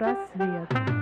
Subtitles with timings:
[0.00, 0.99] Психпросвет.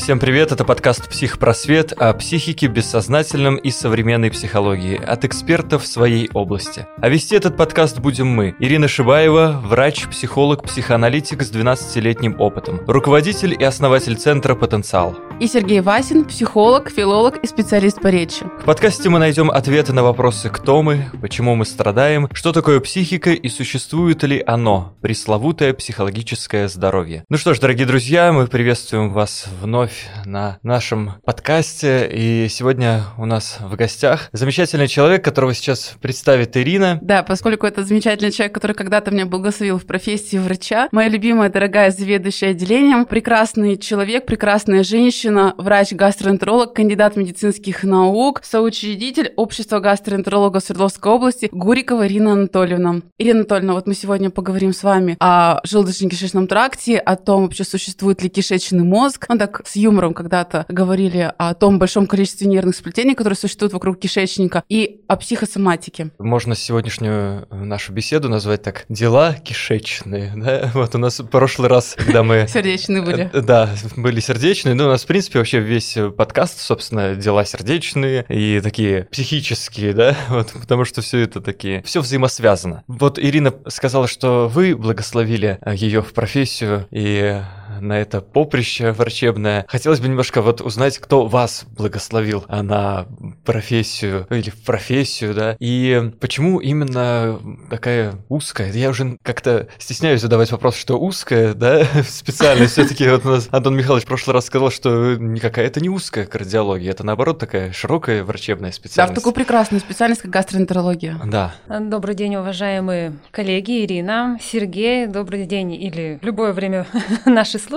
[0.00, 6.86] Всем привет, это подкаст «Психпросвет» о психике, бессознательном и современной психологии от экспертов своей области.
[6.96, 13.52] А вести этот подкаст будем мы, Ирина Шибаева, врач, психолог, психоаналитик с 12-летним опытом, руководитель
[13.52, 15.16] и основатель Центра «Потенциал».
[15.38, 18.44] И Сергей Васин, психолог, филолог и специалист по речи.
[18.62, 23.32] В подкасте мы найдем ответы на вопросы «Кто мы?», «Почему мы страдаем?», «Что такое психика?»
[23.32, 27.24] и «Существует ли оно?» Пресловутое психологическое здоровье.
[27.28, 29.90] Ну что ж, дорогие друзья, мы приветствуем вас вновь
[30.24, 32.08] на нашем подкасте.
[32.12, 36.98] И сегодня у нас в гостях замечательный человек, которого сейчас представит Ирина.
[37.02, 41.90] Да, поскольку это замечательный человек, который когда-то меня благословил в профессии врача, моя любимая, дорогая
[41.90, 51.48] заведующая отделением, прекрасный человек, прекрасная женщина, врач-гастроэнтеролог, кандидат медицинских наук, соучредитель общества гастроэнтерологов Свердловской области
[51.52, 53.00] Гурикова Ирина Анатольевна.
[53.18, 58.22] Ирина Анатольевна, вот мы сегодня поговорим с вами о желудочно-кишечном тракте, о том, вообще существует
[58.22, 59.26] ли кишечный мозг.
[59.28, 63.98] Он так с юмором когда-то говорили о том большом количестве нервных сплетений, которые существуют вокруг
[63.98, 66.10] кишечника, и о психосоматике.
[66.18, 70.32] Можно сегодняшнюю нашу беседу назвать так «Дела кишечные».
[70.40, 70.70] Да?
[70.72, 72.46] Вот у нас в прошлый раз, когда мы...
[72.52, 73.30] Сердечные были.
[73.32, 74.74] Э, да, были сердечные.
[74.74, 80.16] Ну, у нас, в принципе, вообще весь подкаст, собственно, дела сердечные и такие психические, да,
[80.28, 82.84] вот, потому что все это такие, все взаимосвязано.
[82.86, 87.42] Вот Ирина сказала, что вы благословили ее в профессию, и
[87.80, 89.64] на это поприще врачебное.
[89.68, 93.06] Хотелось бы немножко вот узнать, кто вас благословил на
[93.44, 97.38] профессию или в профессию, да, и почему именно
[97.70, 98.72] такая узкая.
[98.72, 102.72] Я уже как-то стесняюсь задавать вопрос, что узкая, да, специальность.
[102.72, 106.26] Все-таки вот у нас Антон Михайлович в прошлый раз сказал, что никакая это не узкая
[106.26, 109.14] кардиология, это наоборот такая широкая врачебная специальность.
[109.14, 111.20] Да, в такую прекрасную специальность, как гастроэнтерология.
[111.24, 111.54] Да.
[111.68, 116.86] Добрый день, уважаемые коллеги, Ирина, Сергей, добрый день или любое время
[117.24, 117.69] наши слушатели.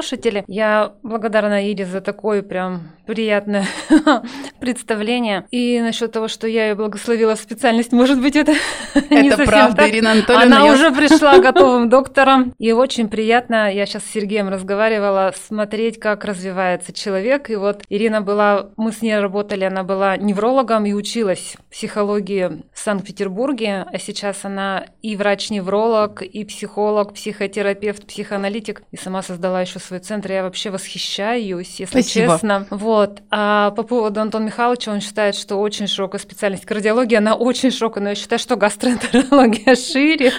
[0.47, 3.65] Я благодарна Ире за такое прям приятное
[4.59, 5.45] представление.
[5.51, 8.53] И насчет того, что я ее благословила в специальность, может быть, это,
[8.93, 9.89] это не совсем правда, так.
[9.89, 10.57] Ирина Анатольевна.
[10.57, 10.73] Она я...
[10.73, 12.53] уже пришла готовым доктором.
[12.57, 17.49] И очень приятно, я сейчас с Сергеем разговаривала, смотреть, как развивается человек.
[17.49, 22.79] И вот Ирина была, мы с ней работали, она была неврологом и училась психологии в
[22.79, 29.99] Санкт-Петербурге, а сейчас она и врач-невролог, и психолог, психотерапевт, психоаналитик, и сама создала еще свой
[29.99, 30.31] центр.
[30.31, 32.33] Я вообще восхищаюсь, если Спасибо.
[32.33, 32.67] честно.
[32.69, 33.21] Вот.
[33.29, 38.03] А по поводу Антона Михайловича, он считает, что очень широкая специальность кардиология, она очень широкая,
[38.03, 40.31] но я считаю, что гастроэнтерология шире,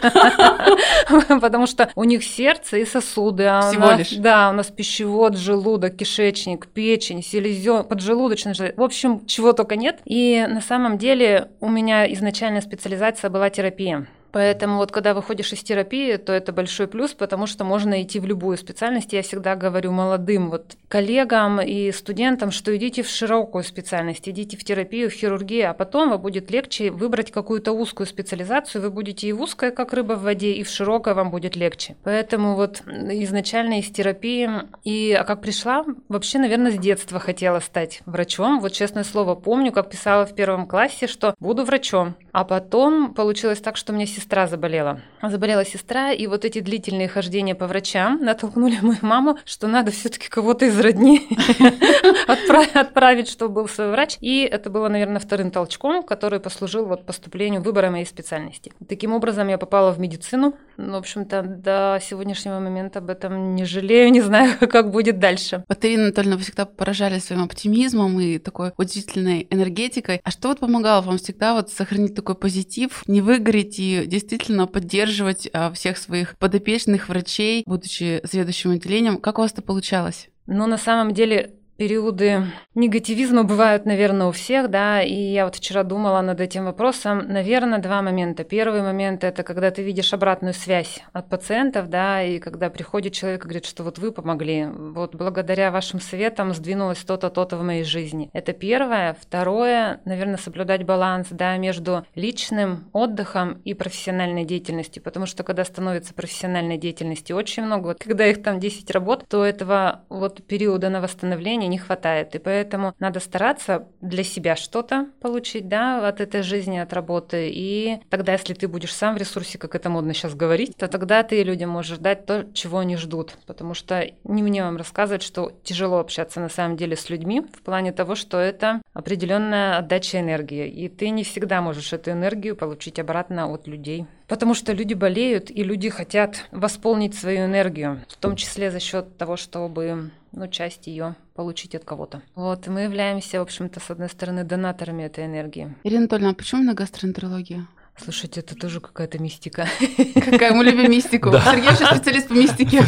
[1.40, 3.44] потому что у них сердце и сосуды.
[3.44, 4.10] а Всего лишь.
[4.12, 8.74] Да, у нас пищевод, желудок, кишечник, печень, селезен, поджелудочная железа.
[8.76, 10.00] В общем, чего только нет.
[10.04, 14.06] И на самом деле у меня изначальная специализация была терапия.
[14.34, 18.26] Поэтому вот когда выходишь из терапии, то это большой плюс, потому что можно идти в
[18.26, 19.12] любую специальность.
[19.12, 24.64] Я всегда говорю молодым вот коллегам и студентам, что идите в широкую специальность, идите в
[24.64, 28.82] терапию, в хирургию, а потом вам будет легче выбрать какую-то узкую специализацию.
[28.82, 31.94] Вы будете и в узкой, как рыба в воде, и в широкой вам будет легче.
[32.02, 34.50] Поэтому вот изначально из терапии
[34.82, 38.58] и а как пришла, вообще, наверное, с детства хотела стать врачом.
[38.58, 42.16] Вот честное слово, помню, как писала в первом классе, что буду врачом.
[42.34, 45.00] А потом получилось так, что у меня сестра заболела.
[45.22, 50.28] Заболела сестра, и вот эти длительные хождения по врачам натолкнули мою маму, что надо все-таки
[50.28, 51.28] кого-то из родни
[52.26, 54.16] отправ- отправить, чтобы был свой врач.
[54.20, 58.72] И это было, наверное, вторым толчком, который послужил вот поступлению выбора моей специальности.
[58.88, 60.54] Таким образом, я попала в медицину.
[60.76, 65.62] Ну, В общем-то, до сегодняшнего момента об этом не жалею, не знаю, как будет дальше.
[65.68, 70.20] Вот, Ирина Анатольевна, вы всегда поражали своим оптимизмом и такой удивительной энергетикой.
[70.24, 75.46] А что вот помогало вам всегда вот сохранить такой позитив, не выгореть и действительно поддерживать
[75.52, 79.18] а, всех своих подопечных врачей, будучи заведующим отделением?
[79.18, 80.30] Как у вас это получалось?
[80.46, 85.82] Но на самом деле периоды негативизма бывают, наверное, у всех, да, и я вот вчера
[85.82, 87.18] думала над этим вопросом.
[87.28, 88.44] Наверное, два момента.
[88.44, 93.40] Первый момент– это когда ты видишь обратную связь от пациентов, да, и когда приходит человек
[93.40, 97.84] и говорит, что вот вы помогли, вот благодаря вашим советам сдвинулось то-то, то-то в моей
[97.84, 98.30] жизни.
[98.32, 99.16] Это первое.
[99.20, 106.14] Второе, наверное, соблюдать баланс, да, между личным отдыхом и профессиональной деятельностью, потому что когда становится
[106.14, 111.00] профессиональной деятельности очень много, вот когда их там 10 работ, то этого вот периода на
[111.00, 112.34] восстановление состоянии не хватает.
[112.34, 117.50] И поэтому надо стараться для себя что-то получить, да, от этой жизни, от работы.
[117.52, 121.22] И тогда, если ты будешь сам в ресурсе, как это модно сейчас говорить, то тогда
[121.22, 123.36] ты людям можешь дать то, чего они ждут.
[123.46, 127.62] Потому что не мне вам рассказывать, что тяжело общаться на самом деле с людьми в
[127.62, 130.68] плане того, что это определенная отдача энергии.
[130.68, 134.06] И ты не всегда можешь эту энергию получить обратно от людей.
[134.26, 139.18] Потому что люди болеют, и люди хотят восполнить свою энергию, в том числе за счет
[139.18, 142.22] того, чтобы ну, часть ее получить от кого-то.
[142.34, 145.74] Вот, мы являемся, в общем-то, с одной стороны, донаторами этой энергии.
[145.84, 147.66] Ирина Анатольевна, а почему на гастроэнтерологии?
[147.96, 149.66] Слушайте, это тоже какая-то мистика.
[150.14, 150.52] Какая?
[150.52, 151.30] Мы любим мистику.
[151.30, 151.40] Да.
[151.40, 152.82] Сергей вообще специалист по мистике.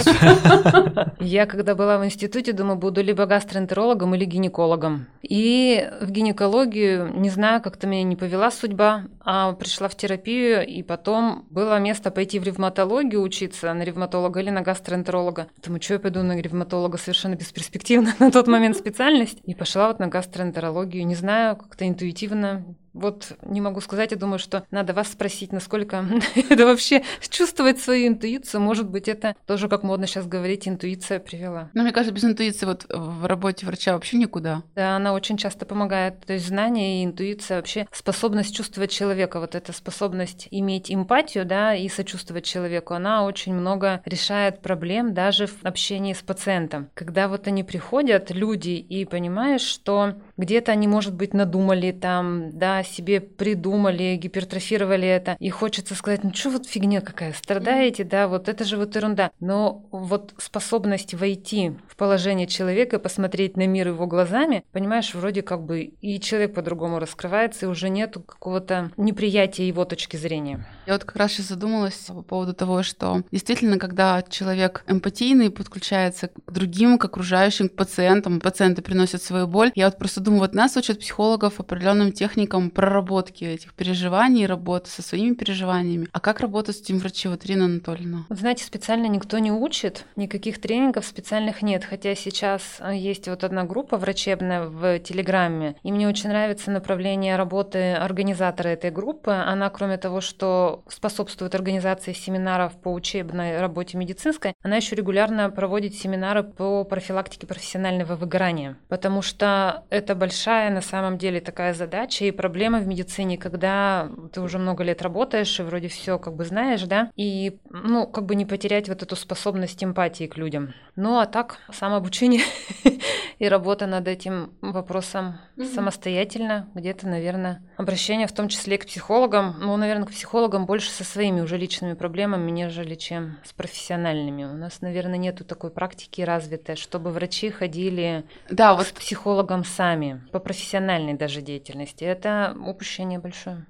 [1.21, 5.07] Я, когда была в институте, думаю, буду либо гастроэнтерологом или гинекологом.
[5.23, 10.83] И в гинекологию, не знаю, как-то меня не повела судьба, а пришла в терапию, и
[10.83, 15.47] потом было место пойти в ревматологию учиться, на ревматолога или на гастроэнтеролога.
[15.65, 19.39] Думаю, что я пойду на ревматолога совершенно бесперспективно на тот момент специальность.
[19.45, 21.07] И пошла вот на гастроэнтерологию.
[21.07, 22.65] Не знаю, как-то интуитивно
[22.97, 26.05] вот не могу сказать, я думаю, что надо вас спросить, насколько
[26.51, 28.61] это вообще чувствовать свою интуицию.
[28.61, 31.71] Может быть, это тоже, как модно сейчас говорить, интуиция привела.
[31.75, 34.63] Но мне кажется, без интуиции вот в работе врача вообще никуда.
[34.75, 36.21] Да, она очень часто помогает.
[36.27, 41.75] То есть знание и интуиция вообще способность чувствовать человека, вот эта способность иметь эмпатию, да,
[41.75, 46.89] и сочувствовать человеку, она очень много решает проблем даже в общении с пациентом.
[46.95, 52.83] Когда вот они приходят, люди, и понимаешь, что где-то они, может быть, надумали там, да,
[52.87, 58.49] себе придумали, гипертрофировали это, и хочется сказать, ну что вот фигня какая, страдаете, да, вот
[58.49, 59.31] это же вот ерунда.
[59.41, 65.63] Но вот способность войти в положение человека, посмотреть на мир его глазами, понимаешь, вроде как
[65.63, 70.67] бы и человек по-другому раскрывается, и уже нету какого-то неприятия его точки зрения.
[70.87, 76.29] Я вот как раз сейчас задумалась по поводу того, что действительно, когда человек эмпатийный, подключается
[76.29, 80.55] к другим, к окружающим, к пациентам, пациенты приносят свою боль, я вот просто думаю, вот
[80.55, 86.09] нас учат психологов определенным техникам проработки этих переживаний, работы со своими переживаниями.
[86.13, 88.27] А как работать с этим врачи, вот Ирина Анатольевна?
[88.29, 93.45] Вот знаете, специально никто не учит, никаких тренингов специальных нет, хотя сейчас э, есть вот
[93.45, 99.31] одна группа врачебная в Телеграме, и мне очень нравится направление работы организатора этой группы.
[99.31, 105.95] Она, кроме того, что способствует организации семинаров по учебной работе медицинской, она еще регулярно проводит
[105.95, 112.31] семинары по профилактике профессионального выгорания, потому что это большая на самом деле такая задача и
[112.31, 116.47] проблема проблема в медицине, когда ты уже много лет работаешь и вроде все как бы
[116.47, 120.73] знаешь, да, и, ну, как бы не потерять вот эту способность эмпатии к людям.
[120.97, 122.41] Ну, а так, самообучение
[123.39, 125.37] и работа над этим вопросом
[125.75, 131.05] самостоятельно, где-то, наверное, обращение в том числе к психологам, ну, наверное, к психологам больше со
[131.05, 134.45] своими уже личными проблемами, нежели чем с профессиональными.
[134.45, 138.87] У нас, наверное, нету такой практики развитой, чтобы врачи ходили да, вот...
[138.87, 142.05] к психологам сами, по профессиональной даже деятельности.
[142.05, 143.67] Это упущение большое.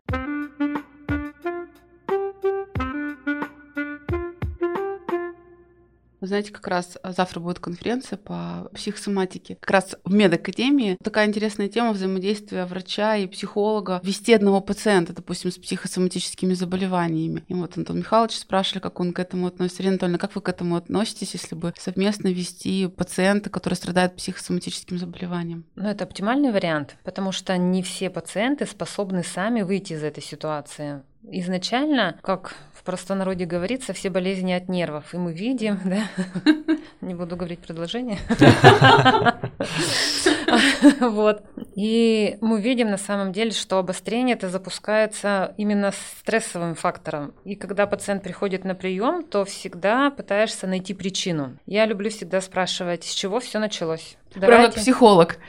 [6.27, 9.57] Знаете, как раз завтра будет конференция по психосоматике.
[9.61, 14.01] Как раз в медакадемии такая интересная тема взаимодействия врача и психолога.
[14.03, 17.45] Вести одного пациента, допустим, с психосоматическими заболеваниями.
[17.49, 19.83] И вот Антон Михайлович спрашивали, как он к этому относится.
[19.83, 24.99] Ирина Анатольевна, как вы к этому относитесь, если бы совместно вести пациента, который страдает психосоматическим
[24.99, 25.65] заболеванием?
[25.75, 31.03] Ну, это оптимальный вариант, потому что не все пациенты способны сами выйти из этой ситуации.
[31.31, 35.13] Изначально, как в простонародье говорится, все болезни от нервов.
[35.13, 36.05] И мы видим, да,
[37.01, 38.19] не буду говорить предложение.
[41.01, 41.43] Вот.
[41.75, 47.35] И мы видим на самом деле, что обострение это запускается именно стрессовым фактором.
[47.45, 51.59] И когда пациент приходит на прием, то всегда пытаешься найти причину.
[51.67, 54.17] Я люблю всегда спрашивать, с чего все началось.
[54.35, 54.57] Давайте.
[54.57, 55.39] Прямо психолог.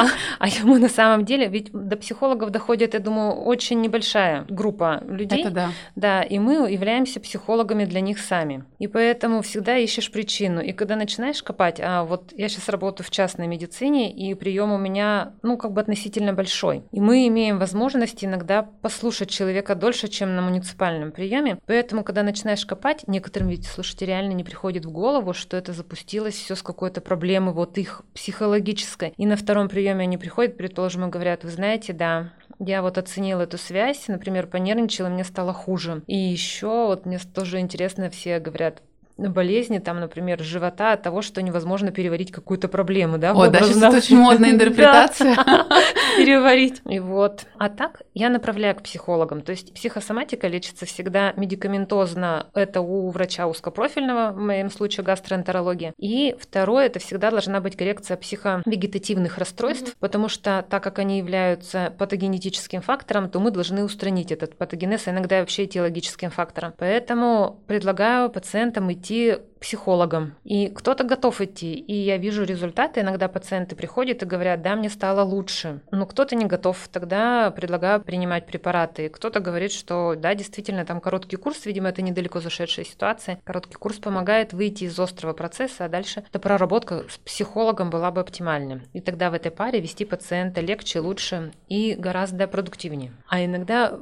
[0.00, 0.06] А,
[0.38, 5.40] а ему на самом деле, ведь до психологов доходит, я думаю, очень небольшая группа людей.
[5.40, 5.68] Это да.
[5.94, 8.64] Да, и мы являемся психологами для них сами.
[8.78, 10.62] И поэтому всегда ищешь причину.
[10.62, 14.78] И когда начинаешь копать, а вот я сейчас работаю в частной медицине, и прием у
[14.78, 16.84] меня, ну, как бы относительно большой.
[16.92, 21.58] И мы имеем возможность иногда послушать человека дольше, чем на муниципальном приеме.
[21.66, 26.36] Поэтому, когда начинаешь копать, некоторым ведь, слушайте, реально не приходит в голову, что это запустилось
[26.36, 29.14] все с какой-то проблемы вот их психологической.
[29.16, 33.42] И на втором приеме они приходят, предположим, и говорят, вы знаете, да, я вот оценила
[33.42, 36.02] эту связь, например, понервничала, мне стало хуже.
[36.06, 38.82] И еще вот мне тоже интересно, все говорят,
[39.28, 43.32] болезни, там, например, живота от того, что невозможно переварить какую-то проблему, да?
[43.32, 45.36] О, да, сейчас это очень модная интерпретация.
[46.16, 46.82] переварить.
[46.88, 47.46] И вот.
[47.58, 49.42] А так я направляю к психологам.
[49.42, 52.46] То есть психосоматика лечится всегда медикаментозно.
[52.54, 55.92] Это у врача узкопрофильного, в моем случае гастроэнтерология.
[55.98, 61.92] И второе, это всегда должна быть коррекция психовегетативных расстройств, потому что так как они являются
[61.98, 66.74] патогенетическим фактором, то мы должны устранить этот патогенез, а иногда вообще этиологическим фактором.
[66.78, 70.34] Поэтому предлагаю пациентам идти психологам.
[70.42, 73.00] И кто-то готов идти, и я вижу результаты.
[73.00, 75.82] Иногда пациенты приходят и говорят, да, мне стало лучше.
[76.00, 79.10] Но кто-то не готов, тогда предлагаю принимать препараты.
[79.10, 83.38] Кто-то говорит, что да, действительно, там короткий курс, видимо, это недалеко зашедшая ситуация.
[83.44, 88.22] Короткий курс помогает выйти из острого процесса, а дальше эта проработка с психологом была бы
[88.22, 88.80] оптимальна.
[88.94, 93.12] И тогда в этой паре вести пациента легче, лучше и гораздо продуктивнее.
[93.28, 93.98] А иногда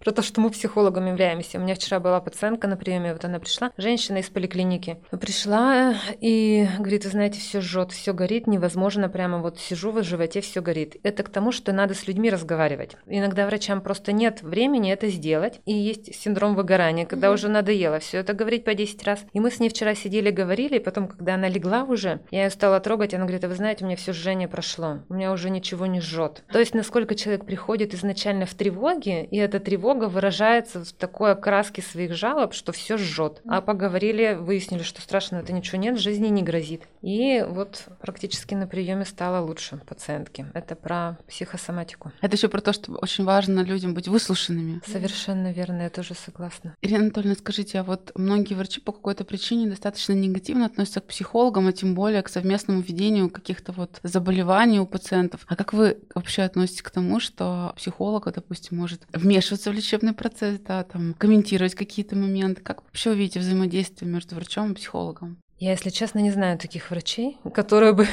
[0.00, 1.58] про то, что мы психологом являемся.
[1.58, 4.96] У меня вчера была пациентка на приеме, вот она пришла, женщина из поликлиники.
[5.10, 10.40] Пришла и говорит, вы знаете, все жжет, все горит, невозможно, прямо вот сижу в животе,
[10.40, 10.96] все горит.
[11.02, 12.96] Это к тому, что надо с людьми разговаривать.
[13.06, 17.34] Иногда врачам просто нет времени это сделать, и есть синдром выгорания, когда mm-hmm.
[17.34, 19.24] уже надоело все это говорить по 10 раз.
[19.34, 22.50] И мы с ней вчера сидели, говорили, и потом, когда она легла уже, я ее
[22.50, 25.50] стала трогать, она говорит, а вы знаете, у меня все жжение прошло, у меня уже
[25.50, 26.42] ничего не жжет.
[26.50, 31.32] То есть, насколько человек приходит изначально в тревоге, и эта тревога тревога выражается в такой
[31.32, 33.40] окраске своих жалоб, что все жжет.
[33.48, 36.82] А поговорили, выяснили, что страшно это ничего нет, жизни не грозит.
[37.02, 40.46] И вот практически на приеме стало лучше пациентки.
[40.54, 42.12] Это про психосоматику.
[42.20, 44.80] Это еще про то, что очень важно людям быть выслушанными.
[44.86, 46.76] Совершенно верно, я тоже согласна.
[46.82, 51.66] Ирина Анатольевна, скажите, а вот многие врачи по какой-то причине достаточно негативно относятся к психологам,
[51.66, 55.40] а тем более к совместному ведению каких-то вот заболеваний у пациентов.
[55.48, 60.58] А как вы вообще относитесь к тому, что психолог, допустим, может вмешиваться в лечебный процесс,
[60.60, 62.62] да, там, комментировать какие-то моменты.
[62.62, 65.38] Как вообще вы видите взаимодействие между врачом и психологом?
[65.60, 68.08] Я, если честно, не знаю таких врачей, которые бы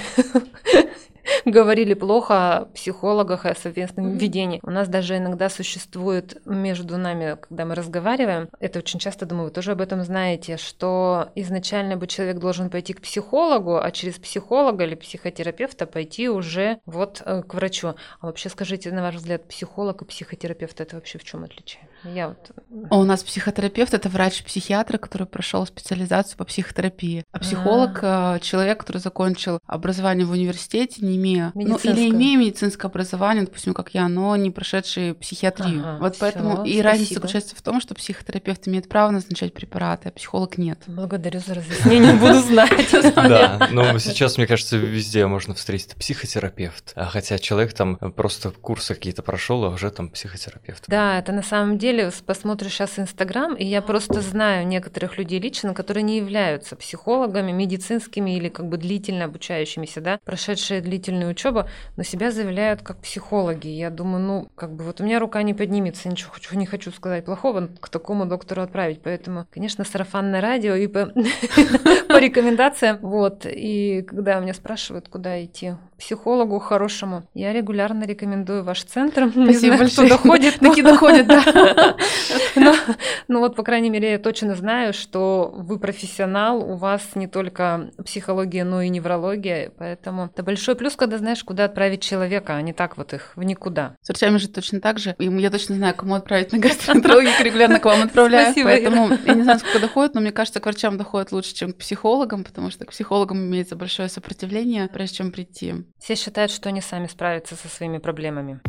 [1.46, 4.18] говорили плохо о психологах и о совместном mm-hmm.
[4.18, 4.60] ведении.
[4.64, 9.52] У нас даже иногда существует между нами, когда мы разговариваем, это очень часто, думаю, вы
[9.52, 14.84] тоже об этом знаете, что изначально бы человек должен пойти к психологу, а через психолога
[14.84, 17.96] или психотерапевта пойти уже вот э, к врачу.
[18.20, 21.87] А вообще скажите, на ваш взгляд, психолог и психотерапевт это вообще в чем отличие?
[22.04, 22.52] Я вот...
[22.90, 27.24] А у нас психотерапевт это врач-психиатр, который прошел специализацию по психотерапии.
[27.32, 28.40] А психолог А-а-а.
[28.40, 33.94] человек, который закончил образование в университете, не имея, ну или имея медицинское образование, допустим, как
[33.94, 35.82] я, но не прошедший психиатрию.
[35.82, 36.84] Ага, вот поэтому и спасибо.
[36.84, 40.80] разница заключается в том, что психотерапевт имеет право назначать препараты, а психолог нет.
[40.88, 42.92] Благодарю за разъяснение, буду знать.
[43.16, 48.94] Да, но сейчас, мне кажется, везде можно встретить психотерапевт, а хотя человек там просто курсы
[48.94, 50.84] какие-то прошел, а уже там психотерапевт.
[50.88, 55.74] Да, это на самом деле, посмотришь сейчас Инстаграм, и я просто знаю некоторых людей лично,
[55.74, 62.04] которые не являются психологами, медицинскими или как бы длительно обучающимися, да, прошедшие длительную учебу, но
[62.04, 63.68] себя заявляют как психологи.
[63.68, 66.92] Я думаю, ну, как бы вот у меня рука не поднимется, ничего хочу, не хочу
[66.92, 69.02] сказать плохого, к такому доктору отправить.
[69.02, 71.06] Поэтому, конечно, сарафанное радио и по,
[72.08, 73.00] по рекомендациям.
[73.02, 73.46] Вот.
[73.46, 77.24] И когда меня спрашивают, куда идти, психологу хорошему.
[77.34, 79.30] Я регулярно рекомендую ваш центр.
[79.32, 80.08] Спасибо большое.
[80.08, 80.60] Кто доходит.
[80.60, 81.44] Таки доходит, да.
[83.28, 87.92] Ну вот, по крайней мере, я точно знаю, что вы профессионал, у вас не только
[88.06, 92.74] психология, но и неврология, поэтому это большой плюс, когда знаешь, куда отправить человека, а не
[92.74, 93.96] так вот их в никуда.
[94.02, 95.16] С врачами же точно так же.
[95.20, 98.52] И я точно знаю, кому отправить на гастроэнтерологию, регулярно к вам отправляю.
[98.52, 101.74] Спасибо, поэтому я не знаю, сколько доходит, но мне кажется, к врачам доходит лучше, чем
[101.74, 105.76] к психологам, потому что к психологам имеется большое сопротивление, прежде чем прийти.
[106.00, 108.62] Все считают, что они сами справятся со своими проблемами.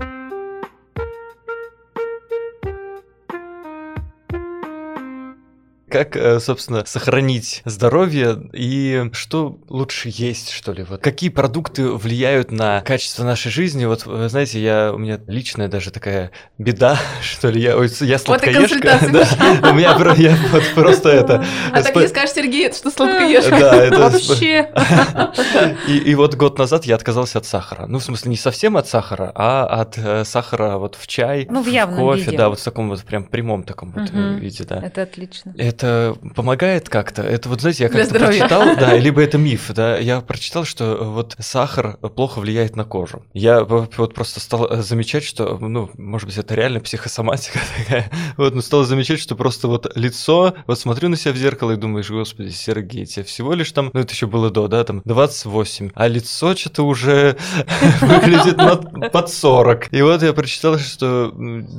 [5.90, 10.84] Как, э, собственно, сохранить здоровье и что лучше есть, что ли?
[10.84, 13.84] Вот какие продукты влияют на качество нашей жизни?
[13.84, 18.98] Вот, вы знаете, я у меня личная даже такая беда, что ли, я, я сладкоежка.
[19.08, 21.44] Да, у меня я вот просто это.
[21.72, 23.58] А так не скажешь, Сергей, что сладкоежка?
[23.58, 24.70] Да, это вообще.
[25.88, 27.86] И вот год назад я отказался от сахара.
[27.86, 31.62] Ну, в смысле, не совсем от сахара, а от э, сахара вот в чай, ну,
[31.62, 34.82] в кофе, да, вот в таком вот прям прямом таком вот виде, да.
[34.82, 35.77] Это отлично это
[36.34, 37.22] помогает как-то?
[37.22, 41.36] Это вот, знаете, я как-то прочитал, да, либо это миф, да, я прочитал, что вот
[41.38, 43.24] сахар плохо влияет на кожу.
[43.32, 48.54] Я вот просто стал э, замечать, что, ну, может быть, это реально психосоматика такая, вот,
[48.54, 52.10] но стал замечать, что просто вот лицо, вот смотрю на себя в зеркало и думаешь,
[52.10, 56.08] господи, Сергей, тебе всего лишь там, ну, это еще было до, да, там, 28, а
[56.08, 57.36] лицо что-то уже
[58.00, 58.56] выглядит
[59.12, 59.92] под 40.
[59.92, 61.32] И вот я прочитал, что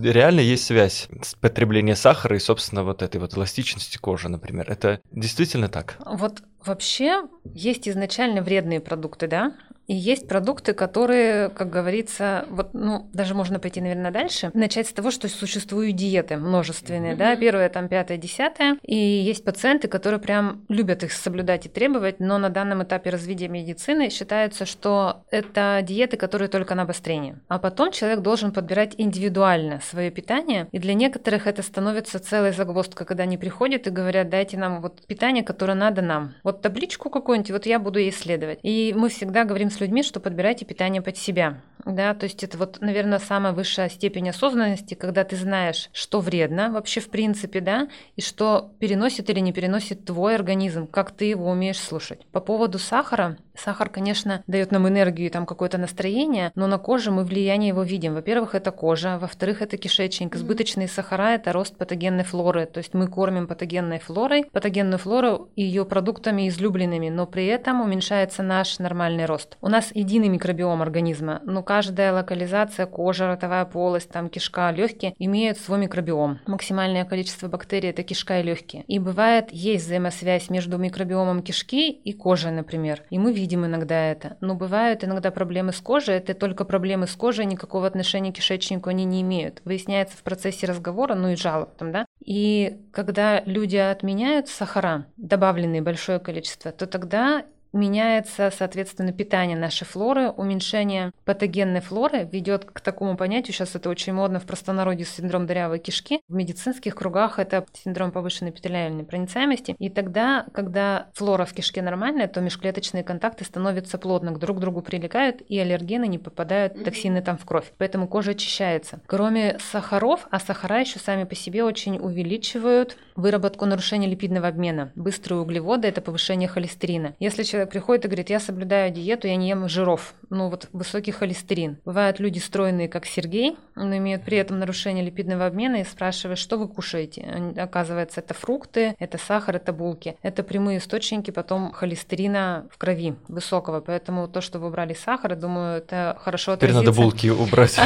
[0.03, 4.69] реально есть связь с потреблением сахара и, собственно, вот этой вот эластичности плотности кожи, например.
[4.69, 5.98] Это действительно так?
[6.05, 9.53] Вот вообще есть изначально вредные продукты, да?
[9.89, 14.51] И есть продукты, которые, как говорится, вот, ну, даже можно пойти, наверное, дальше.
[14.53, 17.17] Начать с того, что существуют диеты множественные, mm-hmm.
[17.17, 18.77] да, первое, там, пятое, десятое.
[18.84, 23.48] И есть пациенты, которые прям любят их соблюдать и требовать, но на данном этапе развития
[23.48, 27.39] медицины считается, что это диеты, которые только на обострение.
[27.48, 33.08] А потом человек должен подбирать индивидуально свое питание, и для некоторых это становится целой загвоздкой,
[33.08, 36.36] когда они приходят и говорят, дайте нам вот питание, которое надо нам.
[36.43, 38.60] Вот табличку какую-нибудь, вот я буду ей исследовать.
[38.62, 41.62] И мы всегда говорим с людьми, что подбирайте питание под себя.
[41.86, 46.71] Да, то есть это вот, наверное, самая высшая степень осознанности, когда ты знаешь, что вредно
[46.71, 51.50] вообще в принципе, да, и что переносит или не переносит твой организм, как ты его
[51.50, 52.25] умеешь слушать.
[52.31, 57.12] По поводу сахара, Сахар, конечно, дает нам энергию и там какое-то настроение, но на коже
[57.12, 58.13] мы влияние его видим.
[58.13, 60.36] Во-первых, это кожа, во-вторых, это кишечник.
[60.36, 65.63] Избыточные сахара– это рост патогенной флоры, то есть мы кормим патогенной флорой, патогенную флору и
[65.63, 69.58] ее продуктами излюбленными, но при этом уменьшается наш нормальный рост.
[69.62, 75.58] У нас единый микробиом организма, но каждая локализация, кожа, ротовая полость, там кишка, легкие имеют
[75.58, 76.39] свой микробиом.
[76.46, 78.84] Максимальное количество бактерий– это кишка и легкие.
[78.88, 83.04] И бывает, есть взаимосвязь между микробиомом кишки и кожей, например.
[83.10, 84.38] И мы видим видим иногда это.
[84.41, 88.89] Но бывают иногда проблемы с кожей, это только проблемы с кожей, никакого отношения к кишечнику
[88.89, 89.62] они не имеют.
[89.65, 92.06] Выясняется в процессе разговора, ну и жалоб там, да.
[92.24, 100.29] И когда люди отменяют сахара, добавленные большое количество, то тогда меняется, соответственно, питание нашей флоры,
[100.29, 105.79] уменьшение патогенной флоры ведет к такому понятию, сейчас это очень модно в простонародье синдром дырявой
[105.79, 111.81] кишки, в медицинских кругах это синдром повышенной эпителиальной проницаемости, и тогда, когда флора в кишке
[111.81, 117.21] нормальная, то межклеточные контакты становятся плотно, друг к другу прилегают, и аллергены не попадают, токсины
[117.21, 119.01] там в кровь, поэтому кожа очищается.
[119.05, 124.91] Кроме сахаров, а сахара еще сами по себе очень увеличивают выработку нарушения липидного обмена.
[124.95, 127.15] Быстрые углеводы– это повышение холестерина.
[127.19, 130.70] Если человек человек приходит и говорит, я соблюдаю диету, я не ем жиров, ну вот
[130.72, 131.78] высокий холестерин.
[131.86, 136.58] Бывают люди стройные, как Сергей, но имеют при этом нарушение липидного обмена и спрашивают, что
[136.58, 137.54] вы кушаете.
[137.58, 140.16] Оказывается, это фрукты, это сахар, это булки.
[140.22, 143.82] Это прямые источники потом холестерина в крови высокого.
[143.82, 146.82] Поэтому то, что вы убрали сахар, думаю, это хорошо отразится.
[146.82, 147.75] Теперь надо булки убрать.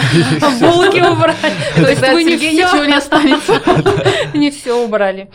[0.60, 1.38] Булки убрать.
[1.76, 3.62] То есть вы не ничего не останется.
[4.34, 5.30] Не все убрали.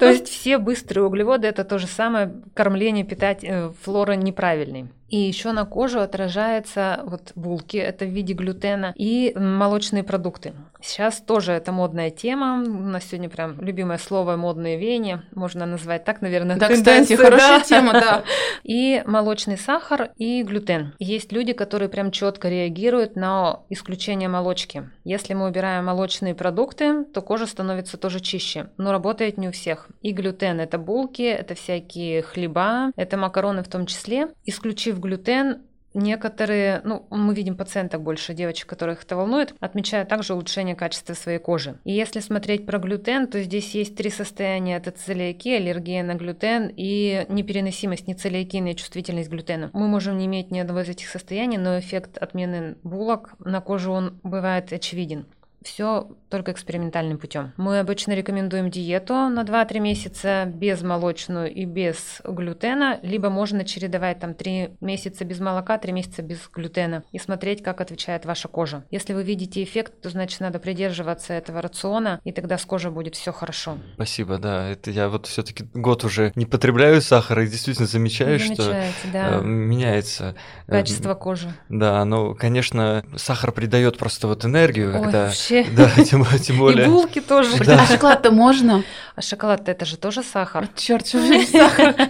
[0.00, 4.88] То есть все быстрые углеводы это то же самое кормление питать э, флора неправильный.
[5.08, 10.54] И еще на кожу отражается вот булки, это в виде глютена, и молочные продукты.
[10.80, 12.62] Сейчас тоже это модная тема.
[12.62, 16.56] У нас сегодня прям любимое слово модные веяния, можно назвать так, наверное.
[16.56, 17.64] Да, кстати, хорошая да.
[17.64, 18.24] тема, да.
[18.64, 20.94] И молочный сахар, и глютен.
[20.98, 24.88] Есть люди, которые прям четко реагируют на исключение молочки.
[25.04, 29.88] Если мы убираем молочные продукты, то кожа становится тоже чище, но работает не у всех.
[30.00, 34.28] И глютен– это булки, это всякие хлеба, это макароны в том числе.
[34.44, 35.62] Исключив глютен,
[35.94, 41.38] некоторые, ну, мы видим пациенток больше, девочек, которых это волнует, отмечают также улучшение качества своей
[41.38, 41.78] кожи.
[41.84, 44.76] И если смотреть про глютен, то здесь есть три состояния.
[44.76, 49.70] Это целиакия, аллергия на глютен и непереносимость, нецелиакийная чувствительность к глютену.
[49.72, 53.92] Мы можем не иметь ни одного из этих состояний, но эффект отмены булок на кожу
[53.92, 55.26] он бывает очевиден
[55.64, 57.52] все только экспериментальным путем.
[57.56, 64.18] Мы обычно рекомендуем диету на 2-3 месяца без молочную и без глютена, либо можно чередовать
[64.18, 68.84] там 3 месяца без молока, 3 месяца без глютена и смотреть, как отвечает ваша кожа.
[68.90, 73.14] Если вы видите эффект, то значит надо придерживаться этого рациона, и тогда с кожей будет
[73.14, 73.78] все хорошо.
[73.94, 74.68] Спасибо, да.
[74.70, 78.74] Это я вот все-таки год уже не потребляю сахар и действительно замечаю, что
[79.12, 79.38] да.
[79.38, 80.34] Э, меняется
[80.66, 81.52] э, качество кожи.
[81.68, 85.70] Да, ну, конечно, сахар придает просто вот энергию, Ой, когда вообще вообще.
[85.76, 86.86] Да, тем, тем более.
[86.86, 87.58] И булки тоже.
[87.64, 87.82] Да.
[87.82, 88.82] А шоколад-то можно?
[89.16, 90.68] А шоколад это же тоже сахар.
[90.74, 91.94] Черт, что же сахар?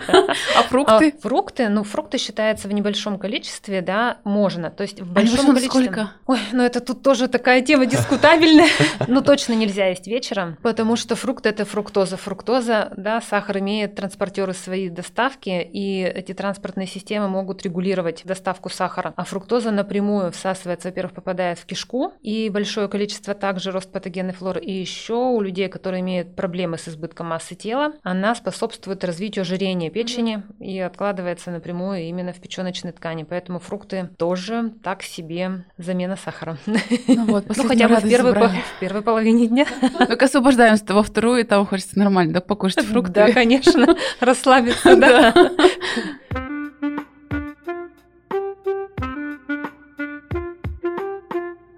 [0.57, 1.15] А фрукты?
[1.17, 4.71] А фрукты, ну фрукты считаются в небольшом количестве, да, можно.
[4.71, 5.69] То есть в большом а количестве.
[5.69, 6.11] сколько?
[6.27, 8.69] Ой, ну это тут тоже такая тема дискутабельная.
[9.07, 12.17] Ну точно нельзя есть вечером, потому что фрукты это фруктоза.
[12.17, 19.13] Фруктоза, да, сахар имеет транспортеры своей доставки, и эти транспортные системы могут регулировать доставку сахара.
[19.17, 24.61] А фруктоза напрямую всасывается, во-первых, попадает в кишку, и большое количество также рост патогенной флоры.
[24.61, 29.91] И еще у людей, которые имеют проблемы с избытком массы тела, она способствует развитию ожирения
[29.91, 30.65] печени mm-hmm.
[30.65, 33.25] и откладывается напрямую именно в печеночной ткани.
[33.25, 36.59] Поэтому фрукты тоже так себе замена сахара.
[36.67, 39.67] Ну вот, ну хотя бы в первой, в первой половине дня.
[39.99, 43.13] Только освобождаемся во вторую, и там хочется нормально, да, покушать фрукты.
[43.13, 45.35] Да, конечно, расслабиться, да.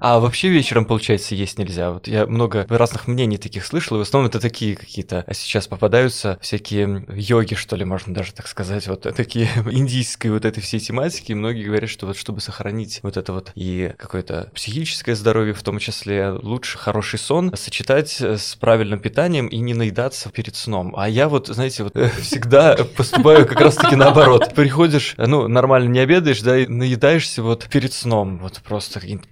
[0.08, 1.90] А вообще вечером, получается, есть нельзя.
[1.90, 5.66] Вот я много разных мнений таких слышал, и в основном это такие какие-то а сейчас
[5.66, 10.78] попадаются всякие йоги, что ли, можно даже так сказать, вот такие индийской вот этой всей
[10.78, 11.32] тематики.
[11.32, 15.62] И многие говорят, что вот чтобы сохранить вот это вот и какое-то психическое здоровье, в
[15.64, 20.94] том числе лучше хороший сон, сочетать с правильным питанием и не наедаться перед сном.
[20.96, 24.54] А я вот, знаете, вот всегда поступаю как раз-таки наоборот.
[24.54, 29.26] Приходишь, ну, нормально не обедаешь, да, и наедаешься вот перед сном, вот просто какими-то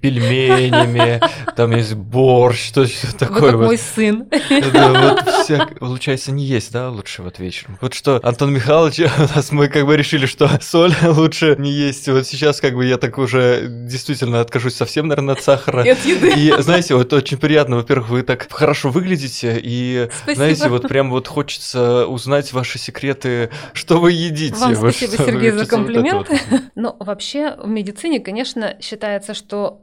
[0.71, 1.21] пельменями,
[1.57, 2.87] там есть борщ, что
[3.19, 3.57] такое.
[3.57, 4.27] Вот мой сын.
[4.73, 7.79] Да, вот вся, получается, не есть, да, лучше вот вечером.
[7.81, 12.09] Вот что, Антон Михайлович, у нас мы как бы решили, что соль лучше не есть.
[12.09, 15.83] Вот сейчас как бы я так уже действительно откажусь совсем, наверное, от сахара.
[15.85, 16.33] И от еды.
[16.37, 20.35] И знаете, вот очень приятно, во-первых, вы так хорошо выглядите, и Спасибо.
[20.35, 24.55] знаете, вот прям вот хочется узнать ваши секреты, что вы едите.
[24.57, 26.29] Вам вот спасибо, Сергей, за что вот.
[26.75, 29.79] Ну, вообще, в медицине, конечно, считается, что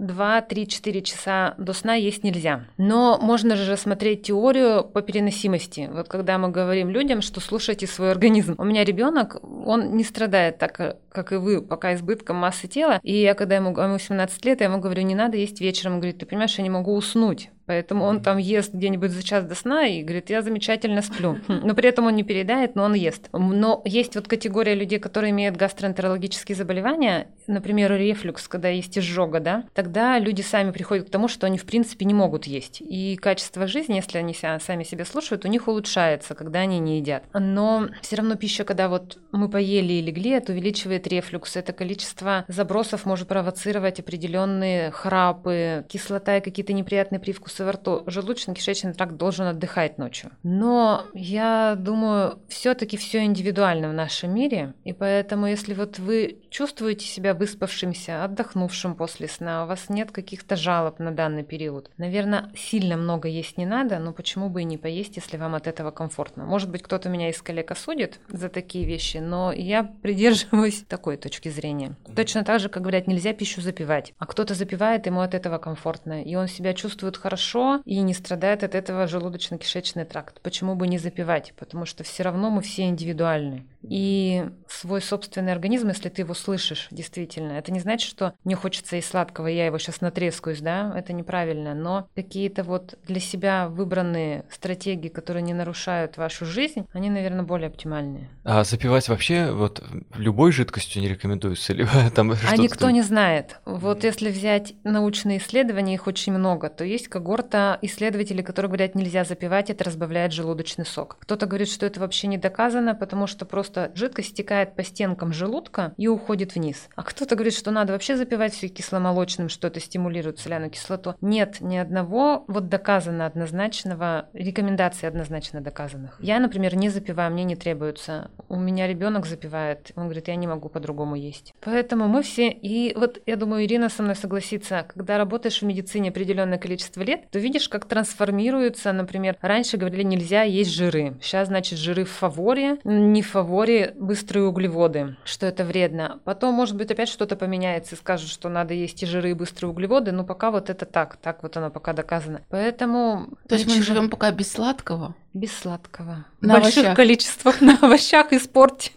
[0.65, 2.65] 2-3-4 часа до сна есть нельзя.
[2.78, 5.89] Но можно же рассмотреть теорию по переносимости.
[5.91, 8.56] Вот когда мы говорим людям, что слушайте свой организм.
[8.58, 13.00] У меня ребенок, он не страдает так, как и вы, пока избытком массы тела.
[13.04, 15.93] И я, когда ему, ему 17 лет, я ему говорю, не надо есть вечером.
[15.93, 17.50] Он говорит, ты понимаешь, я не могу уснуть.
[17.72, 21.38] Поэтому он там ест где-нибудь за час до сна и говорит, я замечательно сплю.
[21.48, 23.30] Но при этом он не переедает, но он ест.
[23.32, 29.64] Но есть вот категория людей, которые имеют гастроэнтерологические заболевания, например, рефлюкс, когда есть изжога, да,
[29.74, 32.82] тогда люди сами приходят к тому, что они в принципе не могут есть.
[32.82, 37.24] И качество жизни, если они сами себя слушают, у них улучшается, когда они не едят.
[37.34, 41.56] Но все равно пища, когда вот мы поели и легли, это увеличивает рефлюкс.
[41.56, 48.04] Это количество забросов может провоцировать определенные храпы, кислота и какие-то неприятные привкусы во рту.
[48.06, 50.32] Желудочно-кишечный тракт должен отдыхать ночью.
[50.43, 57.06] Но я думаю, все-таки все индивидуально в нашем мире, и поэтому, если вот вы чувствуете
[57.06, 62.97] себя выспавшимся, отдохнувшим после сна, у вас нет каких-то жалоб на данный период, наверное, сильно
[62.97, 66.45] много есть не надо, но почему бы и не поесть, если вам от этого комфортно?
[66.45, 71.50] Может быть, кто-то меня из коллег осудит за такие вещи, но я придерживаюсь такой точки
[71.50, 71.95] зрения.
[72.15, 76.24] Точно так же, как говорят, нельзя пищу запивать, а кто-то запивает, ему от этого комфортно,
[76.24, 77.41] и он себя чувствует хорошо
[77.86, 80.42] и не страдает от этого желудочно-кишечный тракт.
[80.42, 81.54] Почему бы не запивать?
[81.58, 83.66] Потому что все равно мы все индивидуальны.
[83.82, 88.96] И свой собственный организм, если ты его слышишь, действительно, это не значит, что мне хочется
[88.98, 94.46] и сладкого, я его сейчас натрескаюсь, да, это неправильно, но какие-то вот для себя выбранные
[94.52, 98.30] стратегии, которые не нарушают вашу жизнь, они, наверное, более оптимальные.
[98.44, 99.84] А запивать вообще вот
[100.16, 101.74] любой жидкостью не рекомендуется?
[101.74, 103.60] Или там А никто там- не знает.
[103.66, 109.24] Вот если взять научные исследования, их очень много, то есть когорта исследователей, которые говорят, нельзя
[109.24, 111.15] запивать, это разбавляет желудочный сок.
[111.22, 115.94] Кто-то говорит, что это вообще не доказано, потому что просто жидкость стекает по стенкам желудка
[115.96, 116.89] и уходит вниз.
[116.94, 121.15] А кто-то говорит, что надо вообще запивать все кисломолочным, что это стимулирует соляную кислоту.
[121.22, 126.17] Нет ни одного вот доказано однозначного, рекомендаций однозначно доказанных.
[126.20, 128.30] Я, например, не запиваю, мне не требуется.
[128.50, 131.54] У меня ребенок запивает, он говорит, я не могу по-другому есть.
[131.62, 136.10] Поэтому мы все, и вот я думаю, Ирина со мной согласится, когда работаешь в медицине
[136.10, 141.18] определенное количество лет, то видишь, как трансформируется, например, раньше говорили, нельзя есть жиры.
[141.22, 146.20] Сейчас, значит, жиры в фаворе, не в фаворе быстрые углеводы, что это вредно.
[146.24, 149.72] Потом, может быть, опять что-то поменяется и скажут, что надо есть и жиры, и быстрые
[149.72, 152.42] углеводы, но пока вот это так, так вот оно пока доказано.
[152.50, 153.30] Поэтому...
[153.48, 156.26] То есть мы живем пока без сладкого без сладкого.
[156.41, 156.96] На в больших овощах.
[156.98, 158.91] количествах на овощах и спорте.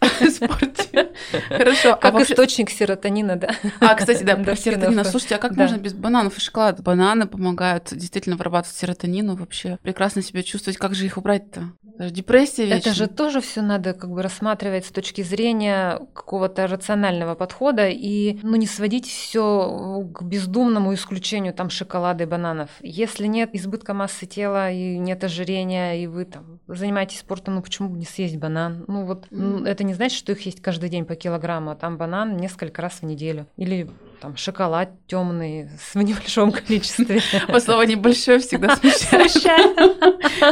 [1.49, 1.93] Хорошо.
[1.93, 3.49] А Как вообще- источник серотонина, да.
[3.79, 5.05] А, кстати, да, про серотонин.
[5.05, 5.63] Слушайте, а как Да.
[5.63, 6.81] можно без бананов и шоколада?
[6.81, 10.77] Бананы помогают действительно вырабатывать серотонин, вообще прекрасно себя чувствовать.
[10.77, 11.71] Как же их убрать-то?
[11.95, 12.93] Это же депрессия Это вечная.
[12.93, 18.57] же тоже все надо как бы рассматривать с точки зрения какого-то рационального подхода и ну,
[18.57, 22.69] не сводить все к бездумному исключению там шоколада и бананов.
[22.81, 27.89] Если нет избытка массы тела и нет ожирения, и вы там занимаетесь спортом, ну почему
[27.89, 28.85] бы не съесть банан?
[28.87, 31.97] Ну вот ну, это не значит, что их есть каждый день по килограмму, а там
[31.97, 33.47] банан несколько раз в неделю.
[33.57, 37.21] Или там шоколад темный в небольшом количестве.
[37.47, 39.77] Вот слово небольшое всегда смущает.